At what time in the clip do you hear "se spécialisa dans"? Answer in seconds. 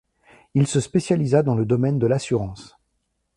0.65-1.53